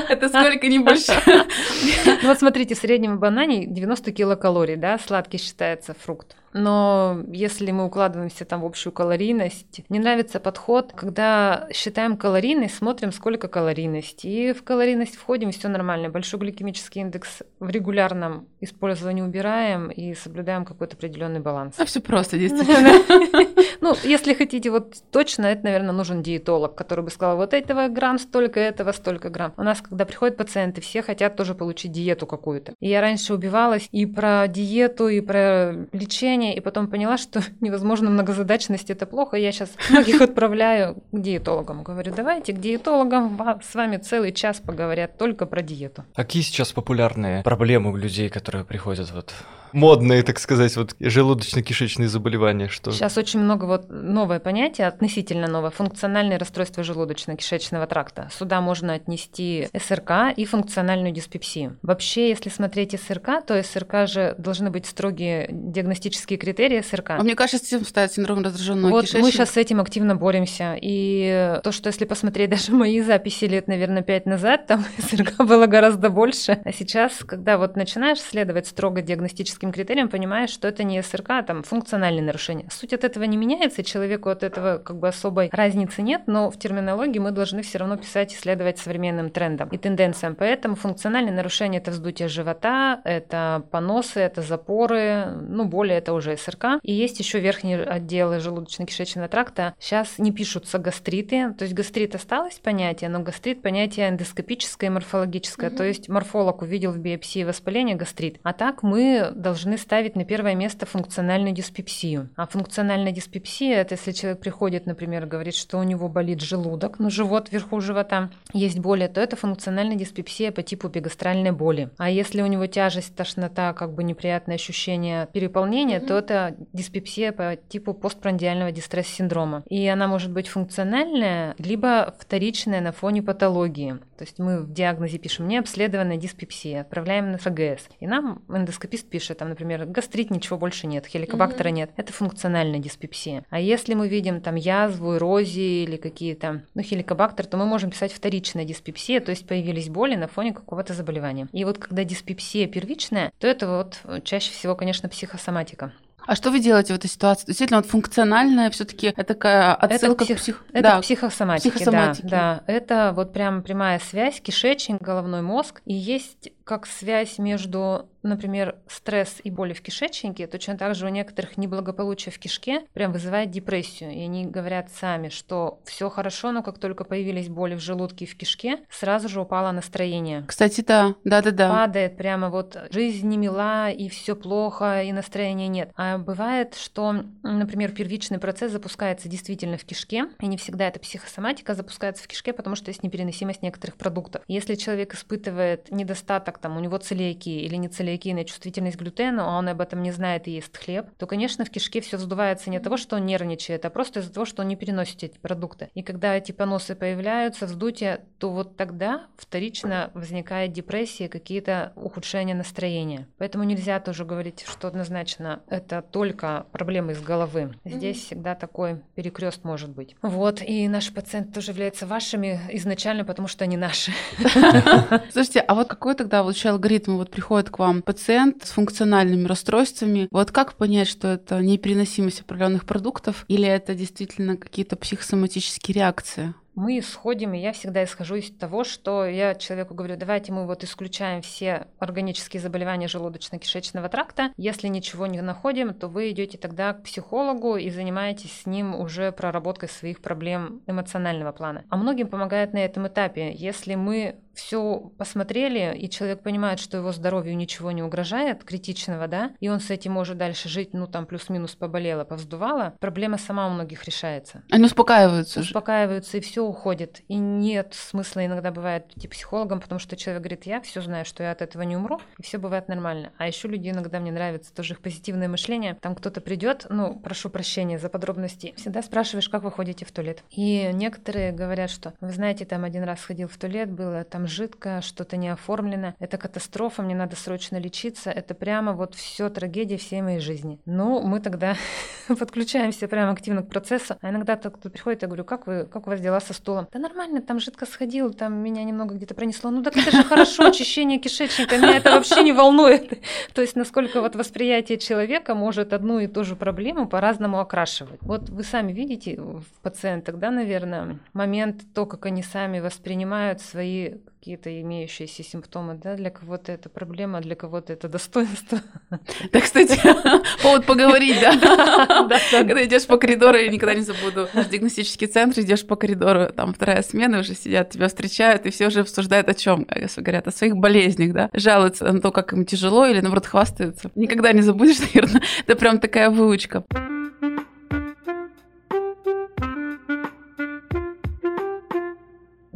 [0.09, 1.19] Это сколько небольшое?
[2.23, 6.35] Ну вот смотрите, в среднем в банане 90 килокалорий, да, сладкий считается фрукт.
[6.53, 13.11] Но если мы укладываемся там в общую калорийность, мне нравится подход, когда считаем калорийность, смотрим,
[13.11, 14.23] сколько калорийность.
[14.23, 16.09] И в калорийность входим, все нормально.
[16.09, 21.75] Большой гликемический индекс в регулярном использовании убираем и соблюдаем какой-то определенный баланс.
[21.79, 23.52] А все просто, действительно.
[23.81, 28.17] Ну, если хотите вот точно, это, наверное, нужен диетолог, который бы сказал, вот этого грамм
[28.17, 29.53] столько, этого столько грамм.
[29.57, 32.73] У нас, когда приходят пациенты, все хотят тоже получить диету какую-то.
[32.79, 38.09] И я раньше убивалась и про диету, и про лечение, и потом поняла, что невозможно
[38.09, 39.37] многозадачность, это плохо.
[39.37, 41.83] Я сейчас многих отправляю к диетологам.
[41.83, 46.05] Говорю, давайте к диетологам, с вами целый час поговорят только про диету.
[46.15, 49.33] А какие сейчас популярные проблемы у людей, которые приходят вот
[49.73, 52.69] модные, так сказать, вот желудочно-кишечные заболевания.
[52.69, 52.91] Что...
[52.91, 58.29] Сейчас очень много вот новое понятие, относительно новое, функциональное расстройство желудочно-кишечного тракта.
[58.37, 61.77] Сюда можно отнести СРК и функциональную диспепсию.
[61.81, 67.11] Вообще, если смотреть СРК, то СРК же должны быть строгие диагностические критерии СРК.
[67.11, 69.25] А мне кажется, этим ставят синдром раздраженного вот кишечника.
[69.25, 70.77] мы сейчас с этим активно боремся.
[70.81, 75.67] И то, что если посмотреть даже мои записи лет, наверное, пять назад, там СРК было
[75.67, 76.61] гораздо больше.
[76.63, 81.29] А сейчас, когда вот начинаешь следовать строго диагностическим диагностическим критериям понимаешь, что это не СРК,
[81.29, 82.67] а там функциональные нарушения.
[82.69, 86.57] Суть от этого не меняется, человеку от этого как бы особой разницы нет, но в
[86.57, 90.35] терминологии мы должны все равно писать и следовать современным трендам и тенденциям.
[90.35, 96.79] Поэтому функциональные нарушения это вздутие живота, это поносы, это запоры, ну более это уже СРК.
[96.83, 99.73] И есть еще верхние отделы желудочно-кишечного тракта.
[99.79, 105.69] Сейчас не пишутся гастриты, то есть гастрит осталось понятие, но гастрит понятие эндоскопическое и морфологическое,
[105.69, 105.77] угу.
[105.77, 108.39] то есть морфолог увидел в биопсии воспаление гастрит.
[108.43, 112.29] А так мы должны должны ставить на первое место функциональную диспепсию.
[112.35, 117.11] А функциональная диспепсия– это если человек приходит, например, говорит, что у него болит желудок, ну,
[117.11, 121.91] живот вверху живота, есть боли, то это функциональная диспепсия по типу бигастральной боли.
[121.99, 126.07] А если у него тяжесть, тошнота, как бы неприятное ощущение переполнения, mm-hmm.
[126.07, 129.61] то это диспепсия по типу постпрандиального дистресс-синдрома.
[129.69, 133.99] И она может быть функциональная, либо вторичная на фоне патологии.
[134.17, 137.89] То есть мы в диагнозе пишем необследованная диспепсия, отправляем на ФГС.
[137.99, 141.71] И нам эндоскопист пишет, там, например, гастрит, ничего больше нет, хеликобактера mm-hmm.
[141.71, 141.91] нет.
[141.97, 143.43] Это функциональная диспепсия.
[143.49, 148.13] А если мы видим там язву, эрозии или какие-то, ну, хеликобактер, то мы можем писать
[148.13, 151.49] вторичная диспепсия, то есть появились боли на фоне какого-то заболевания.
[151.51, 155.91] И вот когда диспепсия первичная, то это вот чаще всего, конечно, психосоматика.
[156.25, 157.47] А что вы делаете в этой ситуации?
[157.47, 160.37] Действительно, вот функциональная все-таки это такая отсылка это псих...
[160.37, 160.65] к псих...
[160.71, 162.27] это да, психосоматике, психосоматике.
[162.29, 162.73] Да, да.
[162.73, 165.81] Это вот прям прямая связь кишечник, головной мозг.
[165.85, 171.09] И есть как связь между, например, стресс и боли в кишечнике, точно так же у
[171.09, 174.11] некоторых неблагополучие в кишке прям вызывает депрессию.
[174.11, 178.27] И они говорят сами, что все хорошо, но как только появились боли в желудке и
[178.27, 180.45] в кишке, сразу же упало настроение.
[180.47, 181.69] Кстати, да, да, да, да.
[181.69, 185.91] Падает прямо вот жизнь не мила, и все плохо, и настроения нет.
[185.95, 191.75] А бывает, что, например, первичный процесс запускается действительно в кишке, и не всегда эта психосоматика
[191.75, 194.43] запускается в кишке, потому что есть непереносимость некоторых продуктов.
[194.47, 199.43] Если человек испытывает недостаток как там у него целиакия или не целиакийная чувствительность к глютену,
[199.43, 202.69] а он об этом не знает и ест хлеб, то, конечно, в кишке все вздувается
[202.69, 205.39] не от того, что он нервничает, а просто из-за того, что он не переносит эти
[205.39, 205.89] продукты.
[205.95, 213.27] И когда эти поносы появляются, вздутие, то вот тогда вторично возникает депрессия, какие-то ухудшения настроения.
[213.39, 217.73] Поэтому нельзя тоже говорить, что однозначно это только проблемы из головы.
[217.83, 218.25] Здесь mm-hmm.
[218.25, 220.15] всегда такой перекрест может быть.
[220.21, 224.11] Вот, и наши пациенты тоже являются вашими изначально, потому что они наши.
[225.31, 230.27] Слушайте, а вот какой тогда вот алгоритм, вот приходит к вам пациент с функциональными расстройствами,
[230.31, 236.53] вот как понять, что это непереносимость определенных продуктов или это действительно какие-то психосоматические реакции?
[236.75, 240.83] мы исходим, и я всегда исхожу из того, что я человеку говорю, давайте мы вот
[240.83, 244.51] исключаем все органические заболевания желудочно-кишечного тракта.
[244.57, 249.31] Если ничего не находим, то вы идете тогда к психологу и занимаетесь с ним уже
[249.31, 251.83] проработкой своих проблем эмоционального плана.
[251.89, 253.53] А многим помогает на этом этапе.
[253.53, 259.51] Если мы все посмотрели, и человек понимает, что его здоровью ничего не угрожает, критичного, да,
[259.59, 263.71] и он с этим может дальше жить, ну там плюс-минус поболело, повздувало, проблема сама у
[263.71, 264.63] многих решается.
[264.69, 265.59] Они успокаиваются.
[265.61, 267.21] Успокаиваются, и все уходит.
[267.27, 271.43] И нет смысла иногда бывает идти психологом, потому что человек говорит, я все знаю, что
[271.43, 273.31] я от этого не умру, и все бывает нормально.
[273.37, 275.95] А еще люди иногда мне нравится тоже их позитивное мышление.
[276.01, 280.43] Там кто-то придет, ну, прошу прощения за подробности, всегда спрашиваешь, как вы ходите в туалет.
[280.49, 285.01] И некоторые говорят, что, вы знаете, там один раз ходил в туалет, было там жидко,
[285.01, 290.21] что-то не оформлено, это катастрофа, мне надо срочно лечиться, это прямо вот все трагедия всей
[290.21, 290.79] моей жизни.
[290.85, 291.75] Ну, мы тогда
[292.27, 296.09] подключаемся прямо активно к процессу, а иногда кто-то приходит, я говорю, как вы, как у
[296.09, 296.87] вас дела со стулом.
[296.91, 299.69] Да нормально, там жидко сходил, там меня немного где-то пронесло.
[299.71, 303.19] Ну так это же хорошо, очищение кишечника, меня это вообще не волнует.
[303.53, 308.19] То есть насколько вот восприятие человека может одну и ту же проблему по-разному окрашивать.
[308.21, 314.15] Вот вы сами видите в пациентах, да, наверное, момент то, как они сами воспринимают свои
[314.43, 318.81] какие-то имеющиеся симптомы, да, для кого-то это проблема, для кого-то это достоинство.
[319.53, 319.97] Да, кстати,
[320.61, 322.39] повод поговорить, да?
[322.51, 326.73] Когда идешь по коридору, я никогда не забуду, в диагностический центр, идешь по коридору, там
[326.73, 330.75] вторая смена уже сидят, тебя встречают, и все уже обсуждают о чем, говорят о своих
[330.75, 334.11] болезнях, да, жалуются на то, как им тяжело, или наоборот хвастаются.
[334.15, 336.83] Никогда не забудешь, наверное, это прям такая выучка.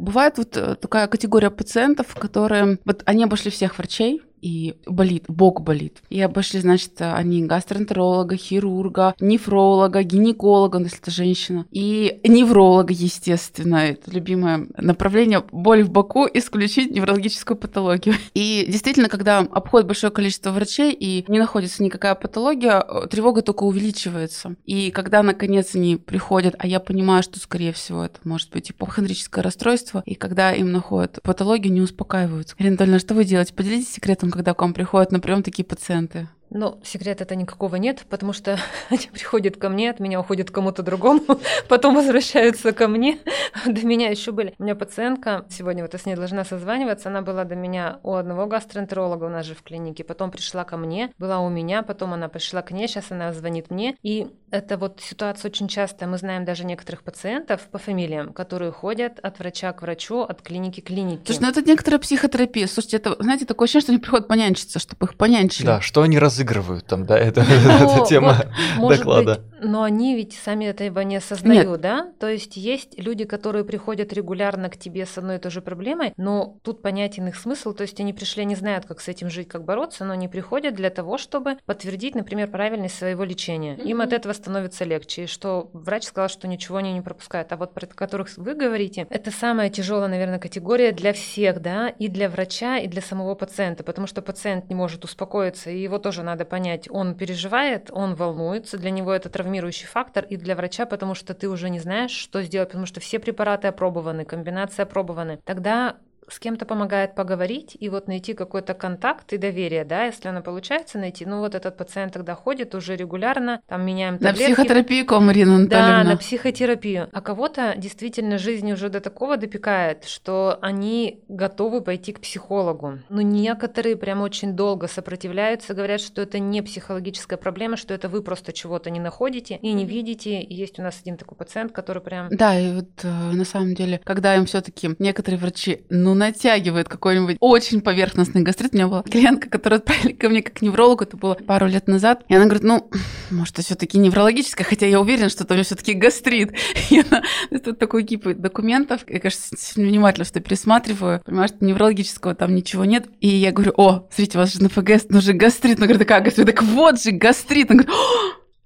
[0.08, 2.78] Бывает вот э, такая категория пациентов, которые...
[2.86, 6.02] Вот они обошли всех врачей, и болит, бок болит.
[6.10, 13.76] И обошли, значит, они гастроэнтеролога, хирурга, нефролога, гинеколога, ну, если это женщина, и невролога, естественно,
[13.76, 18.14] это любимое направление, боль в боку, исключить неврологическую патологию.
[18.34, 24.56] И действительно, когда обходит большое количество врачей и не находится никакая патология, тревога только увеличивается.
[24.64, 29.42] И когда, наконец, они приходят, а я понимаю, что, скорее всего, это может быть ипохондрическое
[29.42, 32.54] расстройство, и когда им находят патологию, не успокаиваются.
[32.58, 33.54] Ирина Анатольевна, что вы делаете?
[33.54, 36.28] Поделитесь секретом когда к вам приходят на прием такие пациенты?
[36.50, 38.58] Ну, секрета это никакого нет, потому что
[38.90, 41.22] они приходят ко мне, от меня уходят к кому-то другому,
[41.68, 43.18] потом возвращаются ко мне.
[43.66, 44.54] До меня еще были.
[44.58, 48.14] У меня пациентка, сегодня вот я с ней должна созваниваться, она была до меня у
[48.14, 52.14] одного гастроэнтеролога у нас же в клинике, потом пришла ко мне, была у меня, потом
[52.14, 53.96] она пришла к ней, сейчас она звонит мне.
[54.02, 56.06] И это вот ситуация очень часто.
[56.06, 60.80] Мы знаем даже некоторых пациентов по фамилиям, которые ходят от врача к врачу, от клиники
[60.80, 61.22] к клинике.
[61.26, 62.66] Слушай, ну это некоторая психотерапия.
[62.66, 65.66] Слушайте, это, знаете, такое ощущение, что они приходят понянчиться, чтобы их понянчили.
[65.66, 68.36] Да, что они раз разыгрывают там, да, это, ну, это тема
[68.76, 69.34] вот, доклада.
[69.36, 71.80] Быть, но они ведь сами этого не осознают, Нет.
[71.80, 72.12] да?
[72.18, 76.12] То есть есть люди, которые приходят регулярно к тебе с одной и той же проблемой,
[76.16, 79.48] но тут понятен их смысл, то есть они пришли, не знают, как с этим жить,
[79.48, 83.74] как бороться, но они приходят для того, чтобы подтвердить, например, правильность своего лечения.
[83.74, 83.88] Mm-hmm.
[83.88, 87.52] Им от этого становится легче, и что врач сказал, что ничего они не пропускают.
[87.52, 92.08] А вот про которых вы говорите, это самая тяжелая, наверное, категория для всех, да, и
[92.08, 96.22] для врача, и для самого пациента, потому что пациент не может успокоиться, и его тоже
[96.28, 96.88] надо понять.
[96.90, 101.48] Он переживает, он волнуется, для него это травмирующий фактор, и для врача, потому что ты
[101.48, 105.40] уже не знаешь, что сделать, потому что все препараты опробованы, комбинации опробованы.
[105.44, 105.96] Тогда
[106.28, 110.98] с кем-то помогает поговорить и вот найти какой-то контакт и доверие, да, если оно получается
[110.98, 114.42] найти, ну вот этот пациент тогда ходит уже регулярно, там меняем таблетки.
[114.42, 115.66] На психотерапию, Марина.
[115.66, 117.08] Да, на психотерапию.
[117.12, 122.98] А кого-то действительно жизнь уже до такого допекает, что они готовы пойти к психологу.
[123.08, 128.22] Но некоторые прям очень долго сопротивляются, говорят, что это не психологическая проблема, что это вы
[128.22, 130.40] просто чего-то не находите и не видите.
[130.40, 132.28] И есть у нас один такой пациент, который прям...
[132.30, 136.88] Да, и вот э, на самом деле, когда им все таки некоторые врачи, ну, натягивает
[136.88, 138.74] какой-нибудь очень поверхностный гастрит.
[138.74, 142.24] У меня была клиентка, которая отправили ко мне как неврологу, это было пару лет назад.
[142.28, 142.90] И она говорит, ну,
[143.30, 146.52] может, это все таки неврологическое, хотя я уверена, что это у меня все таки гастрит.
[146.90, 147.22] И она,
[147.64, 153.06] тут такой кип документов, я, конечно, внимательно что пересматриваю, понимаю, что неврологического там ничего нет.
[153.20, 155.78] И я говорю, о, смотрите, у вас же на ФГС, ну же гастрит.
[155.78, 156.46] Она говорит, такая гастрит?
[156.46, 157.70] Так вот же гастрит.
[157.70, 157.96] Она говорит,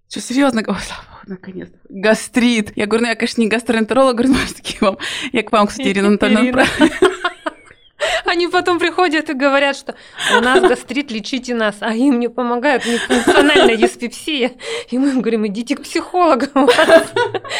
[0.09, 0.63] что, серьезно?
[1.27, 1.79] Наконец-то.
[1.89, 2.77] Гастрит.
[2.77, 4.99] Я говорю, ну я, конечно, не гастроэнтеролог, говорю, может, такие вам.
[5.33, 6.67] Я к вам, кстати, Ирина Анатольевна,
[8.33, 9.95] Они потом приходят и говорят, что
[10.39, 14.53] у нас гастрит, лечите нас, а им не помогают, у них функциональная диспепсия.
[14.91, 16.47] И мы им говорим, идите к психологу.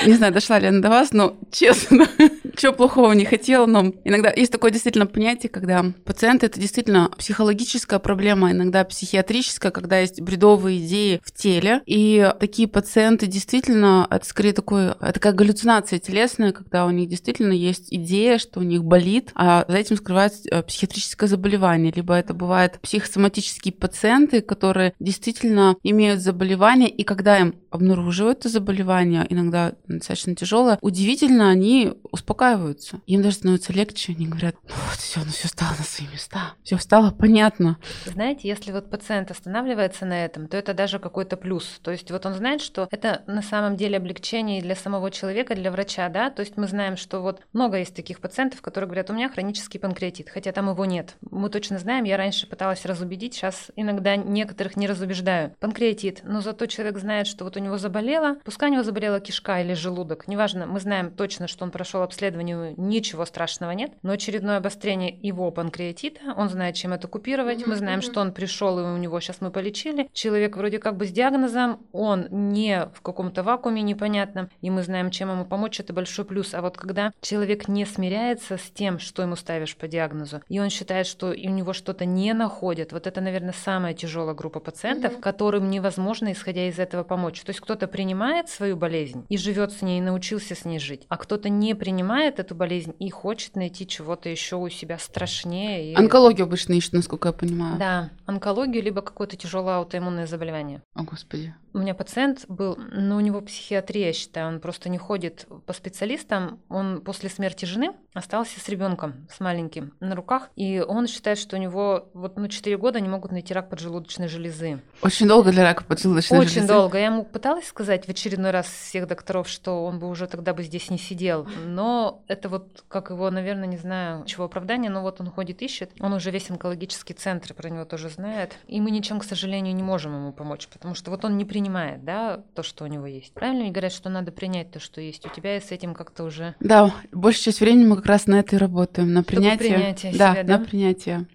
[0.07, 2.09] Не знаю, дошла ли она до вас, но честно,
[2.57, 7.99] чего плохого не хотела, но иногда есть такое действительно понятие, когда пациент это действительно психологическая
[7.99, 14.55] проблема, иногда психиатрическая, когда есть бредовые идеи в теле, и такие пациенты действительно, это скорее
[14.55, 19.33] такое, это такая галлюцинация телесная, когда у них действительно есть идея, что у них болит,
[19.35, 26.21] а за этим скрывается э, психиатрическое заболевание, либо это бывают психосоматические пациенты, которые действительно имеют
[26.21, 33.01] заболевание, и когда им обнаруживают это заболевание, иногда достаточно тяжелое, удивительно, они успокаиваются.
[33.07, 36.55] Им даже становится легче, они говорят, ну вот все, ну все стало на свои места,
[36.63, 37.79] все стало понятно.
[38.05, 41.81] Знаете, если вот пациент останавливается на этом, то это даже какой-то плюс.
[41.83, 45.71] То есть вот он знает, что это на самом деле облегчение для самого человека, для
[45.71, 49.15] врача, да, то есть мы знаем, что вот много есть таких пациентов, которые говорят, у
[49.15, 51.17] меня хронический панкреатит, хотя там его нет.
[51.31, 55.55] Мы точно знаем, я раньше пыталась разубедить, сейчас иногда некоторых не разубеждаю.
[55.61, 59.61] Панкреатит, но зато человек знает, что вот у него заболело, пускай у него заболела кишка
[59.61, 64.59] или желудок, неважно, мы знаем точно, что он прошел обследование, ничего страшного нет, но очередное
[64.59, 68.97] обострение его панкреатита, он знает, чем это купировать, мы знаем, что он пришел, и у
[68.97, 73.83] него сейчас мы полечили, человек вроде как бы с диагнозом, он не в каком-то вакууме
[73.83, 76.55] непонятном, и мы знаем, чем ему помочь, это большой плюс.
[76.55, 80.71] А вот когда человек не смиряется с тем, что ему ставишь по диагнозу, и он
[80.71, 85.71] считает, что у него что-то не находят, вот это, наверное, самая тяжелая группа пациентов, которым
[85.71, 87.41] невозможно, исходя из этого, помочь.
[87.43, 91.05] То есть кто-то принимает свою болезнь и живет с ней, и научился с ней жить,
[91.09, 95.93] а кто-то не принимает эту болезнь и хочет найти чего-то еще у себя страшнее.
[95.93, 95.95] И...
[95.95, 97.79] Онкологию обычно ищут, насколько я понимаю.
[97.79, 100.83] Да, онкологию, либо какое-то тяжелое аутоиммунное заболевание.
[100.95, 101.55] О, Господи.
[101.75, 105.73] У меня пациент был, но у него психиатрия, я считаю, он просто не ходит по
[105.73, 106.61] специалистам.
[106.69, 111.57] Он после смерти жены остался с ребенком, с маленьким, на руках, и он считает, что
[111.57, 114.81] у него вот ну 4 года не могут найти рак поджелудочной железы.
[115.03, 116.65] Очень долго для рака поджелудочной Очень железы.
[116.65, 116.99] Очень долго.
[116.99, 120.63] Я ему пыталась сказать в очередной раз всех докторов, что он бы уже тогда бы
[120.63, 125.21] здесь не сидел, но это вот как его, наверное, не знаю, чего оправдания, но вот
[125.21, 125.91] он ходит, ищет.
[126.01, 129.83] Он уже весь онкологический центр про него тоже знает, и мы ничем, к сожалению, не
[129.83, 133.33] можем ему помочь, потому что вот он не принимает, да, то, что у него есть.
[133.33, 136.55] Правильно говорят, что надо принять то, что есть у тебя, и с этим как-то уже...
[136.61, 139.75] Да, большую часть времени мы как раз на это и работаем, на принятие.
[139.75, 141.27] принятие да, себя, да, на принятие.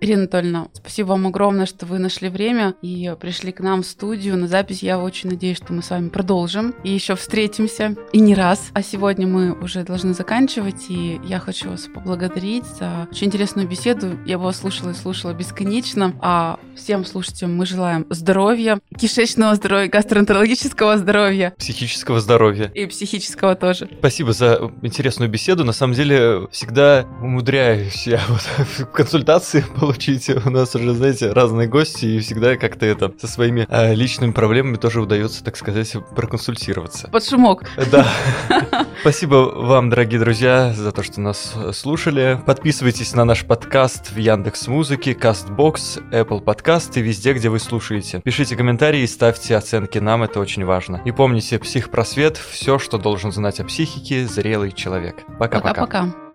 [0.00, 4.36] Ирина Анатольевна, спасибо вам огромное, что вы нашли время и пришли к нам в студию
[4.36, 4.82] на запись.
[4.82, 8.70] Я очень надеюсь, что мы с вами продолжим и еще встретимся, и не раз.
[8.74, 14.16] А сегодня мы уже должны заканчивать, и я хочу вас поблагодарить за очень интересную беседу.
[14.24, 16.14] Я бы вас слушала и слушала бесконечно.
[16.20, 21.54] А всем слушателям мы желаем здоровья, кишечного здоровья, гастроэнтерологического здоровья.
[21.58, 22.70] Психического здоровья.
[22.72, 23.88] И психического тоже.
[23.98, 25.64] Спасибо за интересную беседу.
[25.64, 28.42] На самом деле, всегда умудряюсь я вот
[28.78, 30.28] в консультации получить.
[30.28, 34.76] У нас уже, знаете, разные гости, и всегда как-то это со своими э, личными проблемами
[34.76, 37.08] тоже удается, так сказать, проконсультироваться.
[37.08, 37.64] Под шумок.
[37.90, 38.06] Да.
[39.00, 42.38] Спасибо вам, дорогие друзья, за то, что нас слушали.
[42.44, 48.20] Подписывайтесь на наш подкаст в Яндекс Музыке, Castbox, Apple Podcast и везде, где вы слушаете.
[48.22, 51.00] Пишите комментарии и ставьте оценки нам, это очень важно.
[51.06, 55.24] И помните, психпросвет– все, что должен знать о психике зрелый человек.
[55.38, 55.86] Пока-пока.
[55.86, 56.27] Пока-пока.